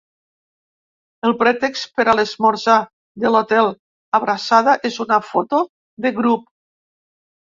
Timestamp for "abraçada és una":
4.19-5.19